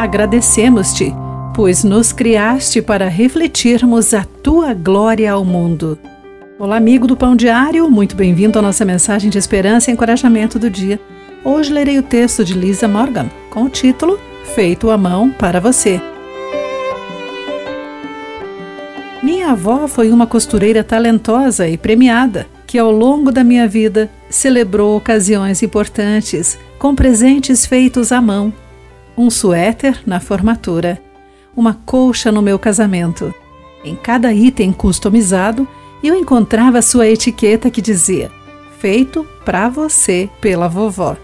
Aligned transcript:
Agradecemos-te, 0.00 1.14
pois 1.54 1.84
nos 1.84 2.10
criaste 2.10 2.80
para 2.80 3.06
refletirmos 3.06 4.14
a 4.14 4.24
tua 4.24 4.72
glória 4.72 5.30
ao 5.30 5.44
mundo. 5.44 5.98
Olá, 6.58 6.78
amigo 6.78 7.06
do 7.06 7.14
Pão 7.14 7.36
Diário, 7.36 7.90
muito 7.90 8.16
bem-vindo 8.16 8.58
à 8.58 8.62
nossa 8.62 8.82
mensagem 8.82 9.28
de 9.28 9.36
esperança 9.36 9.90
e 9.90 9.92
encorajamento 9.92 10.58
do 10.58 10.70
dia. 10.70 10.98
Hoje 11.44 11.70
lerei 11.70 11.98
o 11.98 12.02
texto 12.02 12.42
de 12.42 12.54
Lisa 12.54 12.88
Morgan 12.88 13.28
com 13.50 13.64
o 13.64 13.68
título 13.68 14.18
Feito 14.54 14.88
à 14.88 14.96
Mão 14.96 15.30
para 15.30 15.60
Você. 15.60 16.00
Minha 19.22 19.50
avó 19.50 19.86
foi 19.86 20.10
uma 20.10 20.26
costureira 20.26 20.82
talentosa 20.82 21.68
e 21.68 21.76
premiada 21.76 22.46
que, 22.66 22.78
ao 22.78 22.90
longo 22.90 23.30
da 23.30 23.44
minha 23.44 23.68
vida, 23.68 24.08
celebrou 24.30 24.96
ocasiões 24.96 25.62
importantes 25.62 26.58
com 26.78 26.94
presentes 26.94 27.66
feitos 27.66 28.12
à 28.12 28.20
mão 28.22 28.50
um 29.20 29.28
suéter 29.28 30.00
na 30.06 30.18
formatura, 30.18 30.98
uma 31.54 31.74
colcha 31.74 32.32
no 32.32 32.40
meu 32.40 32.58
casamento. 32.58 33.34
Em 33.84 33.94
cada 33.94 34.32
item 34.32 34.72
customizado, 34.72 35.68
eu 36.02 36.14
encontrava 36.14 36.80
sua 36.80 37.06
etiqueta 37.06 37.70
que 37.70 37.82
dizia: 37.82 38.30
Feito 38.78 39.26
para 39.44 39.68
você 39.68 40.30
pela 40.40 40.68
vovó. 40.68 41.18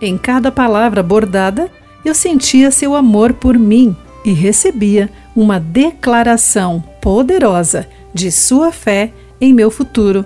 Em 0.00 0.16
cada 0.16 0.52
palavra 0.52 1.02
bordada, 1.02 1.68
eu 2.04 2.14
sentia 2.14 2.70
seu 2.70 2.94
amor 2.94 3.32
por 3.32 3.58
mim 3.58 3.96
e 4.24 4.32
recebia 4.32 5.10
uma 5.34 5.58
declaração 5.58 6.82
poderosa 7.02 7.88
de 8.14 8.30
sua 8.30 8.70
fé 8.70 9.12
em 9.40 9.52
meu 9.52 9.70
futuro. 9.70 10.24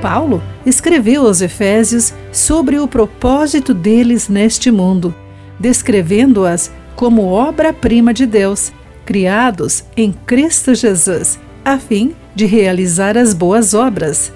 Paulo 0.00 0.42
escreveu 0.64 1.26
aos 1.26 1.40
Efésios 1.40 2.12
sobre 2.32 2.78
o 2.78 2.88
propósito 2.88 3.74
deles 3.74 4.28
neste 4.28 4.70
mundo, 4.70 5.14
descrevendo-as 5.58 6.72
como 6.96 7.30
obra-prima 7.30 8.12
de 8.12 8.26
Deus, 8.26 8.72
criados 9.04 9.84
em 9.96 10.12
Cristo 10.12 10.74
Jesus, 10.74 11.38
a 11.64 11.78
fim 11.78 12.14
de 12.34 12.46
realizar 12.46 13.16
as 13.16 13.34
boas 13.34 13.74
obras. 13.74 14.32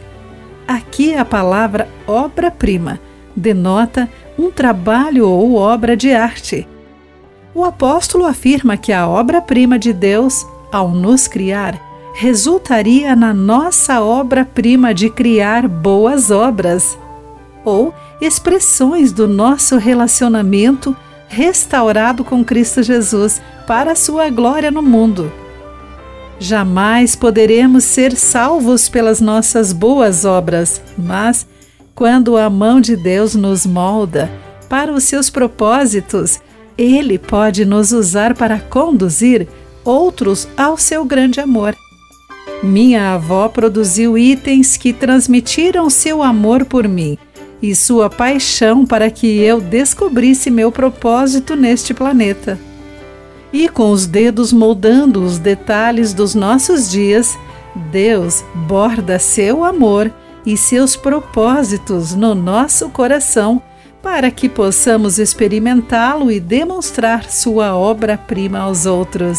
Aqui 0.67 1.15
a 1.15 1.25
palavra 1.25 1.89
obra-prima 2.07 3.01
denota 3.37 4.09
um 4.39 4.51
trabalho 4.51 5.29
ou 5.29 5.55
obra 5.57 5.97
de 5.97 6.13
arte. 6.13 6.67
O 7.55 7.65
apóstolo 7.65 8.25
afirma 8.25 8.77
que 8.77 8.93
a 8.93 9.07
obra-prima 9.07 9.79
de 9.79 9.93
Deus, 9.93 10.47
ao 10.73 10.89
nos 10.89 11.29
criar, 11.29 11.81
resultaria 12.15 13.17
na 13.17 13.35
nossa 13.35 14.01
obra-prima 14.01 14.95
de 14.95 15.11
criar 15.11 15.67
boas 15.67 16.31
obras, 16.31 16.97
ou 17.65 17.93
expressões 18.21 19.11
do 19.11 19.27
nosso 19.27 19.77
relacionamento 19.77 20.97
restaurado 21.29 22.23
com 22.23 22.45
Cristo 22.45 22.85
Jesus 22.85 23.43
para 23.67 23.93
a 23.93 23.97
sua 23.97 24.31
glória 24.31 24.71
no 24.71 24.81
mundo. 24.81 25.33
Jamais 26.39 27.17
poderemos 27.17 27.83
ser 27.83 28.15
salvos 28.15 28.89
pelas 28.89 29.21
nossas 29.21 29.73
boas 29.73 30.25
obras, 30.25 30.81
mas 30.97 31.47
quando 31.97 32.37
a 32.37 32.49
mão 32.49 32.81
de 32.81 32.97
Deus 32.97 33.35
nos 33.35 33.67
molda 33.67 34.31
para 34.69 34.93
os 34.93 35.03
seus 35.05 35.31
propósitos, 35.31 36.41
Ele 36.79 37.19
pode 37.19 37.65
nos 37.65 37.91
usar 37.91 38.35
para 38.35 38.61
conduzir 38.61 39.49
outros 39.85 40.47
ao 40.57 40.77
seu 40.77 41.05
grande 41.05 41.41
amor. 41.41 41.75
Minha 42.65 43.13
avó 43.13 43.47
produziu 43.47 44.17
itens 44.17 44.79
que 44.79 44.91
transmitiram 44.91 45.91
seu 45.91 46.23
amor 46.23 46.65
por 46.65 46.89
mim 46.89 47.19
e 47.61 47.75
sua 47.75 48.09
paixão 48.09 48.87
para 48.87 49.11
que 49.11 49.27
eu 49.39 49.61
descobrisse 49.61 50.51
meu 50.51 50.73
propósito 50.73 51.55
neste 51.57 51.93
planeta. 51.93 52.59
E 53.53 53.69
com 53.69 53.91
os 53.91 54.07
dedos 54.07 54.51
moldando 54.51 55.23
os 55.23 55.39
detalhes 55.39 56.15
dos 56.15 56.35
nossos 56.35 56.91
dias, 56.91 57.39
Deus 57.93 58.43
borda 58.55 59.19
seu 59.19 59.63
amor 59.63 60.11
e 60.47 60.57
seus 60.57 60.97
propósitos 60.97 62.15
no 62.15 62.35
nosso 62.35 62.89
coração 62.89 63.61
para 64.03 64.31
que 64.31 64.49
possamos 64.49 65.19
experimentá-lo 65.19 66.33
e 66.33 66.41
demonstrar 66.41 67.31
sua 67.31 67.77
obra-prima 67.77 68.61
aos 68.61 68.87
outros. 68.87 69.39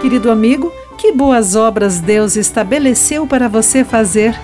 Querido 0.00 0.30
amigo, 0.30 0.72
que 0.96 1.12
boas 1.12 1.54
obras 1.54 2.00
Deus 2.00 2.34
estabeleceu 2.34 3.26
para 3.26 3.48
você 3.48 3.84
fazer? 3.84 4.34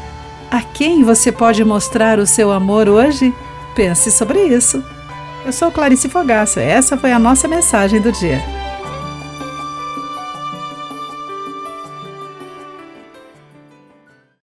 A 0.51 0.61
quem 0.61 1.03
você 1.03 1.33
pode 1.33 1.65
mostrar 1.65 2.19
o 2.19 2.27
seu 2.27 2.53
amor 2.53 2.91
hoje? 2.91 3.35
Pense 3.75 4.11
sobre 4.11 4.45
isso. 4.45 4.85
Eu 5.47 5.53
sou 5.53 5.71
Clarice 5.73 6.11
Fogaça, 6.11 6.61
essa 6.61 6.97
foi 6.99 7.11
a 7.11 7.19
nossa 7.19 7.49
mensagem 7.49 8.03
do 8.03 8.13
dia. 8.13 8.56